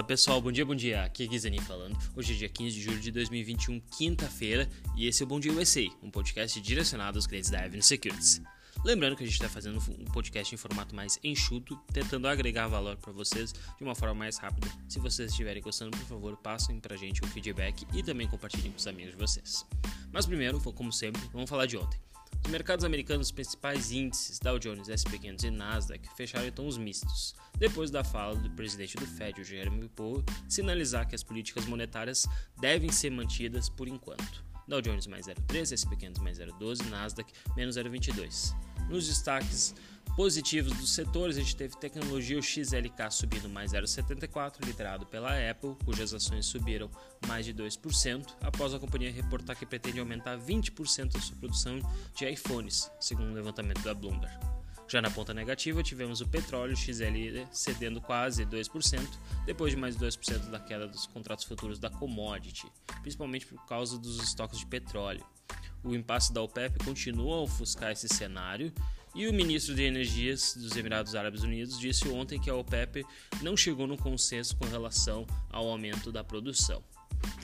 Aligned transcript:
Fala 0.00 0.08
pessoal, 0.08 0.40
bom 0.40 0.50
dia, 0.50 0.64
bom 0.64 0.74
dia. 0.74 1.04
Aqui 1.04 1.24
é 1.24 1.26
Guizani 1.26 1.60
falando. 1.60 1.94
Hoje 2.16 2.32
é 2.32 2.36
dia 2.36 2.48
15 2.48 2.74
de 2.74 2.80
julho 2.80 3.00
de 3.00 3.10
2021, 3.10 3.80
quinta-feira, 3.80 4.66
e 4.96 5.06
esse 5.06 5.22
é 5.22 5.26
o 5.26 5.28
Bom 5.28 5.38
Dia 5.38 5.52
USA, 5.52 5.82
um 6.02 6.10
podcast 6.10 6.58
direcionado 6.58 7.18
aos 7.18 7.26
clientes 7.26 7.50
da 7.50 7.58
Avenue 7.58 7.82
Securities. 7.82 8.40
Lembrando 8.82 9.14
que 9.14 9.24
a 9.24 9.26
gente 9.26 9.34
está 9.34 9.46
fazendo 9.46 9.78
um 9.78 10.04
podcast 10.06 10.54
em 10.54 10.56
formato 10.56 10.96
mais 10.96 11.20
enxuto, 11.22 11.76
tentando 11.92 12.28
agregar 12.28 12.66
valor 12.66 12.96
para 12.96 13.12
vocês 13.12 13.52
de 13.52 13.84
uma 13.84 13.94
forma 13.94 14.14
mais 14.14 14.38
rápida. 14.38 14.68
Se 14.88 14.98
vocês 14.98 15.32
estiverem 15.32 15.62
gostando, 15.62 15.90
por 15.90 16.06
favor, 16.06 16.34
passem 16.38 16.80
para 16.80 16.94
a 16.94 16.98
gente 16.98 17.22
o 17.22 17.26
feedback 17.26 17.86
e 17.92 18.02
também 18.02 18.26
compartilhem 18.26 18.72
com 18.72 18.78
os 18.78 18.86
amigos 18.86 19.12
de 19.12 19.18
vocês. 19.18 19.66
Mas 20.10 20.24
primeiro, 20.24 20.58
como 20.72 20.90
sempre, 20.90 21.20
vamos 21.30 21.50
falar 21.50 21.66
de 21.66 21.76
ontem. 21.76 22.00
Os 22.44 22.50
mercados 22.50 22.84
americanos, 22.84 23.28
os 23.28 23.32
principais 23.32 23.92
índices 23.92 24.38
Dow 24.38 24.58
Jones, 24.58 24.88
S&P 24.88 25.18
500 25.18 25.44
e 25.44 25.50
Nasdaq 25.50 26.08
fecharam 26.16 26.46
em 26.46 26.52
tons 26.52 26.76
mistos, 26.76 27.34
depois 27.58 27.90
da 27.90 28.02
fala 28.02 28.34
do 28.34 28.50
presidente 28.50 28.96
do 28.96 29.06
Fed, 29.06 29.44
Jeremy 29.44 29.88
Powell, 29.88 30.24
sinalizar 30.48 31.06
que 31.06 31.14
as 31.14 31.22
políticas 31.22 31.66
monetárias 31.66 32.26
devem 32.58 32.90
ser 32.90 33.10
mantidas 33.10 33.68
por 33.68 33.86
enquanto. 33.86 34.49
Dow 34.70 34.80
Jones 34.80 35.06
mais 35.08 35.26
0,13, 35.26 35.72
S&P 35.74 35.96
500 35.96 36.22
mais 36.22 36.38
0,12, 36.38 36.88
Nasdaq 36.88 37.30
menos 37.56 37.76
0,22. 37.76 38.54
Nos 38.88 39.08
destaques 39.08 39.74
positivos 40.16 40.72
dos 40.76 40.94
setores, 40.94 41.36
a 41.36 41.40
gente 41.40 41.56
teve 41.56 41.76
tecnologia 41.76 42.38
o 42.38 42.42
XLK 42.42 43.10
subindo 43.10 43.48
mais 43.48 43.72
0,74, 43.72 44.64
liderado 44.64 45.06
pela 45.06 45.30
Apple, 45.50 45.74
cujas 45.84 46.14
ações 46.14 46.46
subiram 46.46 46.90
mais 47.26 47.44
de 47.44 47.52
2%, 47.52 48.26
após 48.40 48.72
a 48.72 48.78
companhia 48.78 49.10
reportar 49.10 49.56
que 49.56 49.66
pretende 49.66 49.98
aumentar 49.98 50.38
20% 50.38 51.16
a 51.16 51.20
sua 51.20 51.36
produção 51.36 51.78
de 52.14 52.28
iPhones, 52.28 52.90
segundo 53.00 53.30
um 53.30 53.34
levantamento 53.34 53.82
da 53.82 53.92
Bloomberg. 53.92 54.59
Já 54.90 55.00
na 55.00 55.08
ponta 55.08 55.32
negativa, 55.32 55.84
tivemos 55.84 56.20
o 56.20 56.26
petróleo 56.26 56.76
XL 56.76 57.46
cedendo 57.52 58.00
quase 58.00 58.44
2%, 58.44 59.00
depois 59.46 59.72
de 59.72 59.78
mais 59.78 59.96
2% 59.96 60.50
da 60.50 60.58
queda 60.58 60.88
dos 60.88 61.06
contratos 61.06 61.44
futuros 61.44 61.78
da 61.78 61.88
commodity, 61.88 62.66
principalmente 63.00 63.46
por 63.46 63.64
causa 63.66 63.96
dos 63.96 64.20
estoques 64.20 64.58
de 64.58 64.66
petróleo. 64.66 65.24
O 65.84 65.94
impasse 65.94 66.32
da 66.32 66.42
OPEP 66.42 66.84
continua 66.84 67.36
a 67.36 67.40
ofuscar 67.42 67.92
esse 67.92 68.08
cenário 68.08 68.72
e 69.14 69.28
o 69.28 69.32
ministro 69.32 69.76
de 69.76 69.84
Energias 69.84 70.56
dos 70.56 70.76
Emirados 70.76 71.14
Árabes 71.14 71.44
Unidos 71.44 71.78
disse 71.78 72.08
ontem 72.08 72.40
que 72.40 72.50
a 72.50 72.56
OPEP 72.56 73.06
não 73.42 73.56
chegou 73.56 73.86
no 73.86 73.96
consenso 73.96 74.56
com 74.56 74.64
relação 74.64 75.24
ao 75.50 75.68
aumento 75.68 76.10
da 76.10 76.24
produção. 76.24 76.82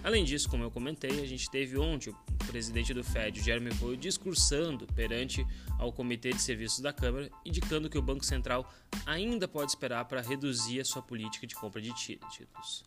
Além 0.02 0.24
disso, 0.24 0.48
como 0.48 0.62
eu 0.62 0.70
comentei, 0.70 1.20
a 1.20 1.26
gente 1.26 1.50
teve 1.50 1.76
ontem 1.76 2.10
o 2.10 2.16
presidente 2.46 2.94
do 2.94 3.02
Fed, 3.02 3.40
Jeremy 3.42 3.74
Powell, 3.74 3.96
discursando 3.96 4.86
perante 4.94 5.44
ao 5.78 5.92
Comitê 5.92 6.30
de 6.30 6.40
Serviços 6.40 6.80
da 6.80 6.92
Câmara, 6.92 7.30
indicando 7.44 7.90
que 7.90 7.98
o 7.98 8.02
Banco 8.02 8.24
Central 8.24 8.72
ainda 9.04 9.48
pode 9.48 9.72
esperar 9.72 10.04
para 10.04 10.20
reduzir 10.20 10.80
a 10.80 10.84
sua 10.84 11.02
política 11.02 11.46
de 11.46 11.54
compra 11.54 11.82
de 11.82 11.92
títulos. 11.94 12.84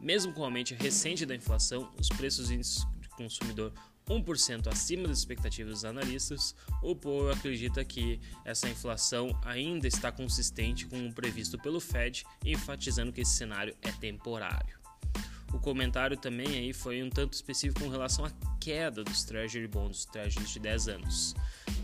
Mesmo 0.00 0.32
com 0.32 0.40
o 0.40 0.44
aumento 0.44 0.74
recente 0.74 1.26
da 1.26 1.34
inflação, 1.34 1.92
os 2.00 2.08
preços 2.08 2.48
do 2.48 3.08
consumidor 3.16 3.72
1% 4.08 4.66
acima 4.66 5.06
das 5.06 5.18
expectativas 5.18 5.74
dos 5.74 5.84
analistas, 5.84 6.54
o 6.82 6.96
Powell 6.96 7.32
acredita 7.32 7.84
que 7.84 8.20
essa 8.44 8.68
inflação 8.68 9.38
ainda 9.44 9.86
está 9.86 10.10
consistente 10.10 10.86
com 10.86 11.06
o 11.06 11.12
previsto 11.12 11.58
pelo 11.58 11.80
Fed, 11.80 12.24
enfatizando 12.44 13.12
que 13.12 13.20
esse 13.20 13.36
cenário 13.36 13.76
é 13.80 13.92
temporário. 13.92 14.81
O 15.52 15.58
comentário 15.58 16.16
também 16.16 16.48
aí 16.48 16.72
foi 16.72 17.02
um 17.02 17.10
tanto 17.10 17.34
específico 17.34 17.80
com 17.80 17.88
relação 17.88 18.24
à 18.24 18.30
queda 18.58 19.04
dos 19.04 19.22
Treasury 19.24 19.68
Bonds, 19.68 20.04
Treasuries 20.06 20.50
de 20.50 20.58
10 20.58 20.88
anos, 20.88 21.34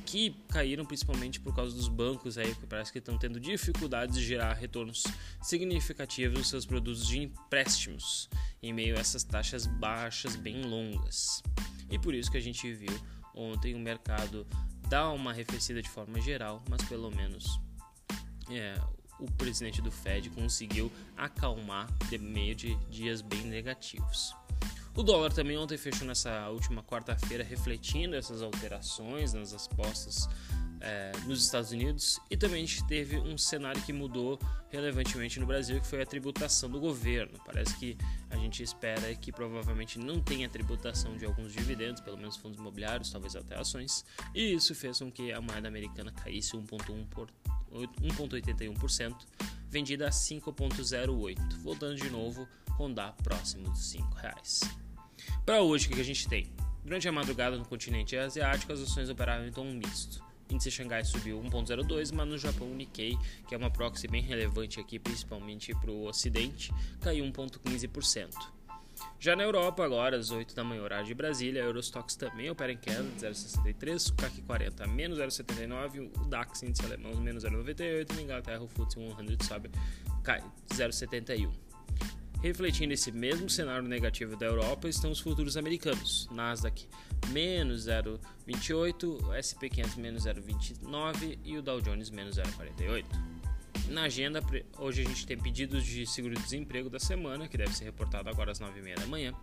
que 0.06 0.30
caíram 0.48 0.84
principalmente 0.84 1.38
por 1.38 1.54
causa 1.54 1.76
dos 1.76 1.88
bancos 1.88 2.38
aí 2.38 2.54
que 2.54 2.66
parece 2.66 2.90
que 2.90 2.98
estão 2.98 3.18
tendo 3.18 3.38
dificuldades 3.38 4.16
de 4.16 4.24
gerar 4.24 4.54
retornos 4.54 5.04
significativos 5.42 6.38
nos 6.38 6.48
seus 6.48 6.64
produtos 6.64 7.06
de 7.06 7.18
empréstimos 7.18 8.28
em 8.62 8.72
meio 8.72 8.96
a 8.96 9.00
essas 9.00 9.22
taxas 9.22 9.66
baixas 9.66 10.34
bem 10.34 10.62
longas. 10.62 11.42
E 11.90 11.98
por 11.98 12.14
isso 12.14 12.30
que 12.30 12.38
a 12.38 12.42
gente 12.42 12.72
viu 12.72 12.98
ontem 13.34 13.74
o 13.74 13.78
mercado 13.78 14.46
dar 14.88 15.10
uma 15.10 15.30
arrefecida 15.30 15.82
de 15.82 15.90
forma 15.90 16.20
geral, 16.20 16.62
mas 16.68 16.82
pelo 16.84 17.10
menos 17.10 17.60
é, 18.50 18.74
o 19.18 19.30
presidente 19.32 19.82
do 19.82 19.90
Fed 19.90 20.30
conseguiu 20.30 20.90
acalmar 21.16 21.88
de 22.08 22.18
meio 22.18 22.54
de 22.54 22.74
dias 22.90 23.20
bem 23.20 23.42
negativos. 23.42 24.34
O 24.94 25.02
dólar 25.02 25.32
também 25.32 25.56
ontem 25.56 25.78
fechou 25.78 26.06
nessa 26.06 26.48
última 26.48 26.82
quarta-feira 26.82 27.44
refletindo 27.44 28.16
essas 28.16 28.42
alterações 28.42 29.32
nas 29.32 29.52
apostas 29.54 30.28
é, 30.80 31.12
nos 31.26 31.44
Estados 31.44 31.70
Unidos 31.70 32.18
e 32.30 32.36
também 32.36 32.62
a 32.62 32.66
gente 32.66 32.86
teve 32.86 33.18
um 33.18 33.36
cenário 33.36 33.82
que 33.82 33.92
mudou 33.92 34.38
relevantemente 34.70 35.40
no 35.40 35.46
Brasil, 35.46 35.80
que 35.80 35.86
foi 35.86 36.02
a 36.02 36.06
tributação 36.06 36.70
do 36.70 36.78
governo. 36.78 37.32
Parece 37.44 37.76
que 37.76 37.98
a 38.30 38.36
gente 38.36 38.62
espera 38.62 39.12
que 39.14 39.32
provavelmente 39.32 39.98
não 39.98 40.20
tenha 40.20 40.48
tributação 40.48 41.16
de 41.16 41.24
alguns 41.24 41.52
dividendos, 41.52 42.00
pelo 42.00 42.16
menos 42.16 42.36
fundos 42.36 42.58
imobiliários, 42.58 43.10
talvez 43.10 43.34
até 43.34 43.58
ações, 43.58 44.04
e 44.34 44.54
isso 44.54 44.72
fez 44.74 44.98
com 44.98 45.10
que 45.10 45.32
a 45.32 45.40
moeda 45.40 45.68
americana 45.68 46.12
caísse 46.12 46.54
1,81%, 46.56 49.16
vendida 49.68 50.08
a 50.08 50.10
5,08, 50.10 51.62
voltando 51.62 51.96
de 51.96 52.10
novo 52.10 52.46
rondar 52.72 53.14
próximo 53.22 53.70
dos 53.70 53.88
5 53.90 54.14
reais. 54.16 54.60
Para 55.44 55.60
hoje, 55.62 55.88
o 55.88 55.90
que 55.90 56.00
a 56.00 56.04
gente 56.04 56.28
tem? 56.28 56.52
Durante 56.84 57.08
a 57.08 57.12
madrugada 57.12 57.58
no 57.58 57.64
continente 57.64 58.16
asiático, 58.16 58.72
as 58.72 58.80
ações 58.80 59.10
operaram 59.10 59.44
em 59.46 59.52
tom 59.52 59.64
misto 59.72 60.27
índice 60.50 60.70
Xangai 60.70 61.04
subiu 61.04 61.40
1,02, 61.42 62.12
mas 62.12 62.28
no 62.28 62.38
Japão 62.38 62.70
o 62.70 62.74
Nikkei, 62.74 63.16
que 63.46 63.54
é 63.54 63.58
uma 63.58 63.70
proxy 63.70 64.08
bem 64.08 64.22
relevante 64.22 64.80
aqui, 64.80 64.98
principalmente 64.98 65.74
para 65.74 65.90
o 65.90 66.06
Ocidente, 66.06 66.72
caiu 67.00 67.24
1,15%. 67.24 68.58
Já 69.20 69.34
na 69.34 69.42
Europa, 69.42 69.84
agora 69.84 70.16
às 70.16 70.30
8 70.30 70.54
da 70.54 70.64
manhã, 70.64 70.82
horário 70.82 71.06
de 71.06 71.14
Brasília, 71.14 71.62
a 71.62 71.66
Eurostox 71.66 72.16
também 72.16 72.50
opera 72.50 72.72
em 72.72 72.76
queda 72.76 73.02
de 73.02 73.26
0,63, 73.26 74.10
o 74.10 74.14
CAC 74.14 74.42
40 74.42 74.86
menos 74.86 75.18
0,79, 75.18 76.10
o 76.16 76.24
DAX 76.26 76.62
índice 76.62 76.84
alemão 76.84 77.14
menos 77.16 77.44
0,98, 77.44 78.14
na 78.14 78.22
Inglaterra 78.22 78.62
o 78.62 78.68
FTSE 78.68 78.94
100 78.94 79.46
sobe 79.46 79.70
cai 80.22 80.40
0,71. 80.70 81.67
Refletindo 82.40 82.94
esse 82.94 83.10
mesmo 83.10 83.50
cenário 83.50 83.88
negativo 83.88 84.36
da 84.36 84.46
Europa 84.46 84.88
estão 84.88 85.10
os 85.10 85.18
futuros 85.18 85.56
americanos. 85.56 86.28
Nasdaq 86.30 86.88
menos 87.30 87.86
0,28, 87.86 89.34
SP 89.42 89.68
500 89.68 89.96
menos 89.96 90.24
0,29 90.24 91.38
e 91.44 91.58
o 91.58 91.62
Dow 91.62 91.80
Jones 91.80 92.10
menos 92.10 92.36
0,48. 92.36 93.04
Na 93.88 94.02
agenda, 94.02 94.40
hoje 94.78 95.02
a 95.02 95.04
gente 95.04 95.26
tem 95.26 95.36
pedidos 95.36 95.84
de 95.84 96.06
seguro-desemprego 96.06 96.88
da 96.88 97.00
semana, 97.00 97.48
que 97.48 97.56
deve 97.56 97.74
ser 97.74 97.84
reportado 97.84 98.28
agora 98.28 98.52
às 98.52 98.60
9h30 98.60 99.00
da 99.00 99.06
manhã. 99.06 99.34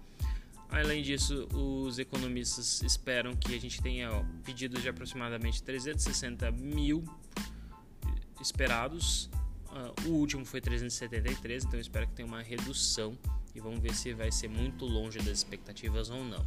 Além 0.69 1.03
disso, 1.03 1.47
os 1.53 1.99
economistas 1.99 2.81
esperam 2.81 3.35
que 3.35 3.53
a 3.53 3.59
gente 3.59 3.81
tenha 3.81 4.09
pedidos 4.43 4.81
de 4.81 4.89
aproximadamente 4.89 5.61
360 5.63 6.49
mil 6.51 7.03
esperados 8.39 9.29
Uh, 9.75 10.07
o 10.07 10.13
último 10.13 10.45
foi 10.45 10.61
373, 10.61 11.65
então 11.65 11.77
espero 11.77 12.07
que 12.07 12.13
tenha 12.13 12.25
uma 12.25 12.41
redução 12.41 13.17
e 13.53 13.59
vamos 13.59 13.81
ver 13.81 13.93
se 13.93 14.13
vai 14.13 14.31
ser 14.31 14.47
muito 14.47 14.85
longe 14.85 15.17
das 15.17 15.27
expectativas 15.39 16.09
ou 16.09 16.23
não. 16.23 16.45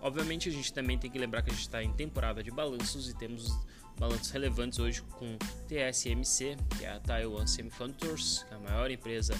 Obviamente 0.00 0.48
a 0.48 0.52
gente 0.52 0.72
também 0.72 0.96
tem 0.96 1.10
que 1.10 1.18
lembrar 1.18 1.42
que 1.42 1.50
a 1.50 1.52
gente 1.52 1.62
está 1.62 1.82
em 1.82 1.92
temporada 1.92 2.40
de 2.40 2.52
balanços 2.52 3.08
e 3.08 3.16
temos 3.16 3.58
balanços 3.98 4.30
relevantes 4.30 4.78
hoje 4.78 5.02
com 5.02 5.36
TSMC, 5.66 6.56
que 6.78 6.84
é 6.84 6.92
a 6.92 7.00
Taiwan 7.00 7.48
Semiconductors, 7.48 8.44
que 8.44 8.54
é 8.54 8.56
a 8.58 8.60
maior 8.60 8.90
empresa 8.92 9.34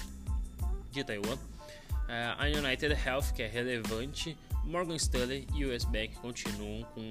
de 0.91 1.01
Taiwan, 1.01 1.35
uh, 1.35 1.39
a 2.37 2.45
United 2.47 2.93
Health, 2.93 3.31
que 3.33 3.41
é 3.41 3.47
relevante, 3.47 4.37
Morgan 4.65 4.95
Stanley 4.95 5.47
e 5.53 5.65
US 5.65 5.85
Bank 5.85 6.15
continuam 6.15 6.83
com 6.93 7.09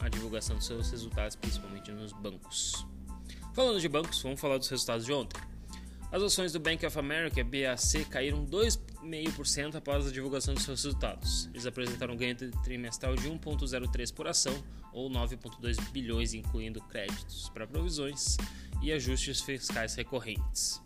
a 0.00 0.08
divulgação 0.08 0.56
dos 0.56 0.66
seus 0.66 0.90
resultados, 0.90 1.36
principalmente 1.36 1.90
nos 1.92 2.12
bancos. 2.12 2.86
Falando 3.54 3.78
de 3.78 3.88
bancos, 3.88 4.22
vamos 4.22 4.40
falar 4.40 4.56
dos 4.56 4.68
resultados 4.68 5.04
de 5.04 5.12
ontem. 5.12 5.38
As 6.10 6.22
ações 6.22 6.52
do 6.52 6.60
Bank 6.60 6.84
of 6.86 6.98
America, 6.98 7.44
BAC, 7.44 8.06
caíram 8.08 8.46
2,5% 8.46 9.74
após 9.74 10.06
a 10.06 10.10
divulgação 10.10 10.54
dos 10.54 10.62
seus 10.62 10.84
resultados. 10.84 11.50
Eles 11.52 11.66
apresentaram 11.66 12.14
um 12.14 12.16
ganho 12.16 12.34
trimestral 12.64 13.14
de 13.14 13.28
1,03 13.28 14.12
por 14.14 14.26
ação, 14.26 14.54
ou 14.90 15.10
9,2 15.10 15.78
bilhões, 15.90 16.32
incluindo 16.32 16.80
créditos 16.82 17.50
para 17.50 17.66
provisões 17.66 18.38
e 18.82 18.90
ajustes 18.90 19.42
fiscais 19.42 19.94
recorrentes. 19.94 20.80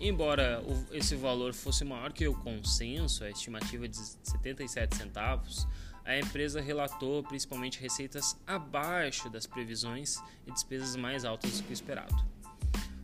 Embora 0.00 0.62
esse 0.92 1.16
valor 1.16 1.52
fosse 1.52 1.84
maior 1.84 2.12
que 2.12 2.26
o 2.28 2.34
consenso, 2.34 3.24
a 3.24 3.30
estimativa 3.30 3.88
de 3.88 3.96
77 3.96 4.96
centavos, 4.96 5.66
a 6.04 6.18
empresa 6.18 6.60
relatou 6.60 7.22
principalmente 7.22 7.80
receitas 7.80 8.36
abaixo 8.46 9.30
das 9.30 9.46
previsões 9.46 10.16
e 10.46 10.52
despesas 10.52 10.96
mais 10.96 11.24
altas 11.24 11.58
do 11.58 11.64
que 11.64 11.72
o 11.72 11.72
esperado. 11.72 12.14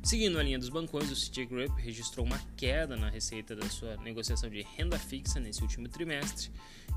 Seguindo 0.02 0.38
a 0.38 0.42
linha 0.42 0.58
dos 0.58 0.68
bancões, 0.68 1.10
o 1.10 1.16
Citigroup 1.16 1.76
registrou 1.76 2.24
uma 2.24 2.38
queda 2.56 2.96
na 2.96 3.10
receita 3.10 3.54
da 3.54 3.68
sua 3.68 3.96
negociação 3.98 4.48
de 4.48 4.62
renda 4.62 4.98
fixa 4.98 5.38
nesse 5.38 5.60
último 5.60 5.88
trimestre 5.88 6.50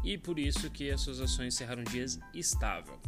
e 0.04 0.18
por 0.18 0.40
isso 0.40 0.70
que 0.70 0.90
as 0.90 1.02
suas 1.02 1.20
ações 1.20 1.56
encerraram 1.56 1.84
dias 1.84 2.20
estável. 2.34 3.00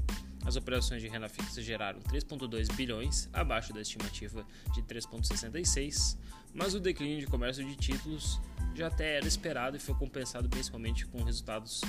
As 0.46 0.58
operações 0.58 1.02
de 1.02 1.08
renda 1.08 1.30
fixa 1.30 1.62
geraram 1.62 2.02
3,2 2.02 2.70
bilhões, 2.76 3.30
abaixo 3.32 3.72
da 3.72 3.80
estimativa 3.80 4.46
de 4.74 4.82
3,66, 4.82 6.18
mas 6.54 6.76
o 6.76 6.80
declínio 6.80 7.20
de 7.20 7.28
comércio 7.28 7.66
de 7.66 7.76
títulos 7.76 8.42
já 8.76 8.88
até 8.88 9.18
era 9.18 9.28
esperado 9.28 9.78
e 9.78 9.80
foi 9.80 9.96
compensado 9.96 10.50
principalmente 10.50 11.06
com 11.06 11.24
resultados 11.24 11.82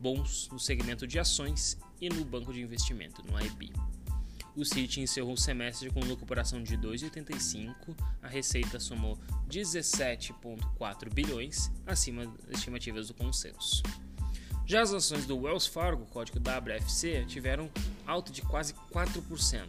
bons 0.00 0.48
no 0.50 0.58
segmento 0.58 1.06
de 1.06 1.18
ações 1.18 1.78
e 2.00 2.08
no 2.08 2.24
banco 2.24 2.52
de 2.52 2.60
investimento, 2.60 3.22
no 3.22 3.38
IB. 3.40 3.72
O 4.56 4.64
Citi 4.64 5.00
encerrou 5.00 5.34
o 5.34 5.38
semestre 5.38 5.90
com 5.90 6.00
lucro 6.00 6.26
por 6.26 6.38
ação 6.38 6.62
de 6.62 6.76
2,85, 6.76 7.96
a 8.20 8.28
receita 8.28 8.80
somou 8.80 9.16
17,4 9.48 11.12
bilhões, 11.12 11.70
acima 11.86 12.26
das 12.26 12.58
estimativas 12.58 13.08
do 13.08 13.14
consenso. 13.14 13.82
Já 14.66 14.82
as 14.82 14.92
ações 14.92 15.26
do 15.26 15.36
Wells 15.36 15.66
Fargo, 15.66 16.06
código 16.06 16.38
WFC, 16.38 17.24
tiveram 17.26 17.70
alta 18.06 18.32
de 18.32 18.42
quase 18.42 18.74
4%, 18.92 19.66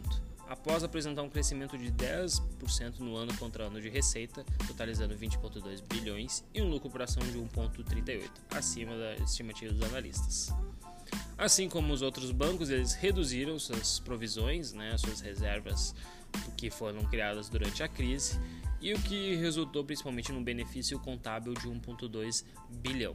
após 0.52 0.84
apresentar 0.84 1.22
um 1.22 1.30
crescimento 1.30 1.78
de 1.78 1.90
10% 1.90 2.98
no 2.98 3.16
ano 3.16 3.34
contra 3.38 3.64
ano 3.64 3.80
de 3.80 3.88
receita, 3.88 4.44
totalizando 4.66 5.16
20,2 5.16 5.82
bilhões, 5.88 6.44
e 6.52 6.60
um 6.60 6.68
lucro 6.68 6.90
por 6.90 7.00
ação 7.00 7.22
de 7.22 7.38
1,38, 7.38 8.30
acima 8.50 8.94
da 8.94 9.14
estimativa 9.14 9.72
dos 9.72 9.82
analistas. 9.82 10.50
Assim 11.38 11.70
como 11.70 11.90
os 11.90 12.02
outros 12.02 12.30
bancos, 12.32 12.68
eles 12.68 12.92
reduziram 12.92 13.58
suas 13.58 13.98
provisões, 14.00 14.74
né, 14.74 14.94
suas 14.98 15.20
reservas 15.20 15.94
que 16.54 16.70
foram 16.70 17.02
criadas 17.06 17.48
durante 17.48 17.82
a 17.82 17.88
crise, 17.88 18.38
e 18.78 18.92
o 18.92 19.00
que 19.00 19.34
resultou 19.36 19.82
principalmente 19.82 20.32
num 20.32 20.44
benefício 20.44 20.98
contábil 20.98 21.54
de 21.54 21.66
1,2 21.66 22.44
bilhão. 22.68 23.14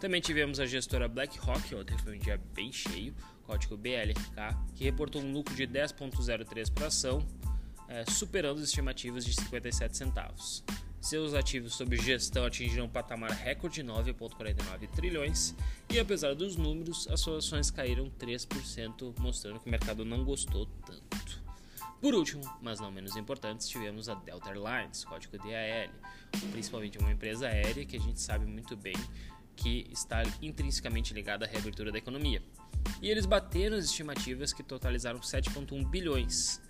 Também 0.00 0.18
tivemos 0.22 0.58
a 0.58 0.64
gestora 0.64 1.06
BlackRock, 1.06 1.74
ontem 1.74 1.96
foi 1.98 2.16
um 2.16 2.18
dia 2.18 2.40
bem 2.54 2.72
cheio, 2.72 3.14
código 3.44 3.76
BLRK, 3.76 4.56
que 4.74 4.82
reportou 4.82 5.20
um 5.20 5.30
lucro 5.30 5.54
de 5.54 5.66
10,03 5.66 6.72
por 6.72 6.84
ação, 6.84 7.22
é, 7.86 8.10
superando 8.10 8.56
as 8.56 8.64
estimativas 8.64 9.26
de 9.26 9.34
57 9.34 9.94
centavos. 9.94 10.64
Seus 11.02 11.34
ativos 11.34 11.74
sob 11.74 11.98
gestão 11.98 12.46
atingiram 12.46 12.86
um 12.86 12.88
patamar 12.88 13.30
recorde 13.30 13.82
de 13.82 13.88
9,49 13.88 14.88
trilhões 14.88 15.54
e, 15.90 15.98
apesar 15.98 16.34
dos 16.34 16.56
números, 16.56 17.06
as 17.08 17.20
suas 17.20 17.44
ações 17.44 17.70
caíram 17.70 18.10
3%, 18.18 19.14
mostrando 19.18 19.60
que 19.60 19.66
o 19.66 19.70
mercado 19.70 20.02
não 20.02 20.24
gostou 20.24 20.64
tanto. 20.86 21.42
Por 22.00 22.14
último, 22.14 22.42
mas 22.62 22.80
não 22.80 22.90
menos 22.90 23.16
importante, 23.16 23.68
tivemos 23.68 24.08
a 24.08 24.14
Delta 24.14 24.48
Airlines, 24.48 25.04
código 25.04 25.36
DAL, 25.36 25.90
principalmente 26.52 26.96
uma 26.98 27.12
empresa 27.12 27.48
aérea 27.48 27.84
que 27.84 27.98
a 27.98 28.00
gente 28.00 28.18
sabe 28.18 28.46
muito 28.46 28.74
bem 28.74 28.94
que 29.60 29.86
está 29.90 30.22
intrinsecamente 30.40 31.12
ligada 31.12 31.44
à 31.44 31.48
reabertura 31.48 31.92
da 31.92 31.98
economia. 31.98 32.42
E 33.02 33.10
eles 33.10 33.26
bateram 33.26 33.76
as 33.76 33.84
estimativas 33.84 34.52
que 34.52 34.62
totalizaram 34.62 35.20
7,1 35.20 35.88
bilhões, 35.88 36.60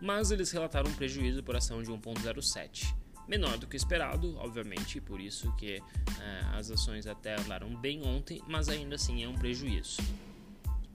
mas 0.00 0.30
eles 0.30 0.50
relataram 0.50 0.90
um 0.90 0.94
prejuízo 0.94 1.42
por 1.42 1.56
ação 1.56 1.82
de 1.82 1.90
1,07 1.90 2.94
menor 3.28 3.58
do 3.58 3.66
que 3.66 3.76
esperado, 3.76 4.36
obviamente, 4.38 5.00
por 5.02 5.20
isso 5.20 5.52
que 5.56 5.74
é, 5.74 5.82
as 6.54 6.70
ações 6.70 7.06
até 7.06 7.38
andaram 7.38 7.76
bem 7.76 8.02
ontem, 8.02 8.42
mas 8.48 8.70
ainda 8.70 8.94
assim 8.94 9.22
é 9.22 9.28
um 9.28 9.34
prejuízo. 9.34 9.98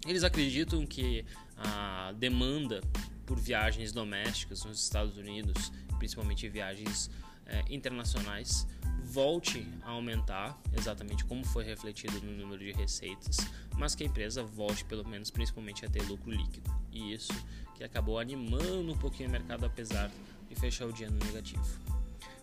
Eles 0.06 0.24
acreditam 0.24 0.86
que 0.86 1.24
a 1.56 2.12
demanda 2.18 2.82
por 3.26 3.40
viagens 3.40 3.92
domésticas 3.92 4.66
nos 4.66 4.82
Estados 4.82 5.16
Unidos, 5.16 5.72
principalmente 6.00 6.50
viagens 6.50 7.10
é, 7.46 7.64
internacionais, 7.70 8.68
volte 9.04 9.68
a 9.84 9.92
aumentar, 9.92 10.60
exatamente 10.76 11.26
como 11.26 11.46
foi 11.46 11.64
refletido 11.64 12.20
no 12.22 12.32
número 12.32 12.64
de 12.64 12.72
receitas, 12.72 13.38
mas 13.78 13.94
que 13.96 14.04
a 14.04 14.08
empresa 14.08 14.44
volte 14.44 14.84
pelo 14.86 15.08
menos 15.08 15.30
principalmente 15.30 15.86
a 15.86 15.90
ter 15.90 16.02
lucro 16.04 16.32
líquido. 16.32 16.74
E 16.92 17.14
isso 17.14 17.34
que 17.76 17.84
acabou 17.84 18.20
animando 18.20 18.92
um 18.92 18.98
pouquinho 18.98 19.30
o 19.30 19.32
mercado 19.32 19.66
apesar 19.66 20.10
de 20.48 20.56
fechar 20.56 20.86
o 20.86 20.94
dia 20.94 21.10
no 21.10 21.20
negativo. 21.26 21.94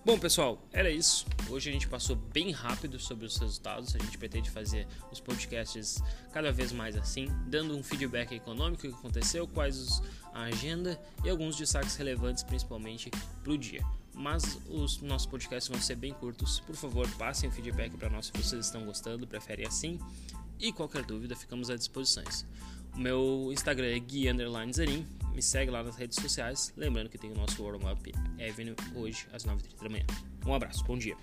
Bom, 0.02 0.18
pessoal, 0.18 0.58
era 0.72 0.90
isso. 0.90 1.26
Hoje 1.50 1.68
a 1.68 1.72
gente 1.72 1.86
passou 1.86 2.16
bem 2.16 2.52
rápido 2.52 2.98
sobre 2.98 3.26
os 3.26 3.36
resultados. 3.36 3.94
A 3.94 3.98
gente 3.98 4.16
pretende 4.16 4.50
fazer 4.50 4.86
os 5.12 5.20
podcasts 5.20 6.02
cada 6.32 6.50
vez 6.50 6.72
mais 6.72 6.96
assim, 6.96 7.28
dando 7.48 7.76
um 7.76 7.82
feedback 7.82 8.32
econômico 8.32 8.80
que 8.82 8.88
aconteceu, 8.88 9.46
quais 9.46 10.02
a 10.32 10.44
agenda 10.44 10.98
e 11.22 11.28
alguns 11.28 11.54
destaques 11.54 11.96
relevantes, 11.96 12.42
principalmente 12.42 13.10
para 13.42 13.52
o 13.52 13.58
dia. 13.58 13.84
Mas 14.20 14.60
os 14.68 15.00
nossos 15.00 15.26
podcasts 15.26 15.68
vão 15.68 15.80
ser 15.80 15.96
bem 15.96 16.12
curtos. 16.12 16.60
Por 16.60 16.76
favor, 16.76 17.08
passem 17.16 17.48
o 17.48 17.52
feedback 17.52 17.96
para 17.96 18.10
nós 18.10 18.26
se 18.26 18.32
vocês 18.32 18.66
estão 18.66 18.84
gostando, 18.84 19.26
preferem 19.26 19.66
assim. 19.66 19.98
E 20.58 20.72
qualquer 20.72 21.04
dúvida, 21.04 21.34
ficamos 21.34 21.70
à 21.70 21.76
disposição. 21.76 22.22
O 22.94 22.98
meu 22.98 23.48
Instagram 23.50 23.86
é 23.86 23.98
gui_zarin 23.98 25.06
me 25.34 25.42
segue 25.42 25.70
lá 25.70 25.82
nas 25.82 25.96
redes 25.96 26.20
sociais. 26.20 26.72
Lembrando 26.76 27.08
que 27.08 27.16
tem 27.16 27.30
o 27.30 27.34
nosso 27.34 27.62
warm-up 27.62 28.12
Avenue 28.34 28.76
hoje 28.94 29.26
às 29.32 29.44
9h30 29.44 29.82
da 29.82 29.88
manhã. 29.88 30.04
Um 30.44 30.54
abraço, 30.54 30.84
bom 30.84 30.98
dia. 30.98 31.16